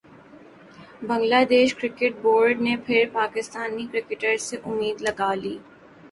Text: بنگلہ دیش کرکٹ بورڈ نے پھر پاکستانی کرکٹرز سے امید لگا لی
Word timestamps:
بنگلہ 1.07 1.41
دیش 1.49 1.73
کرکٹ 1.79 2.13
بورڈ 2.21 2.61
نے 2.61 2.75
پھر 2.85 3.03
پاکستانی 3.13 3.85
کرکٹرز 3.91 4.41
سے 4.49 4.57
امید 4.65 5.01
لگا 5.01 5.33
لی 5.33 5.55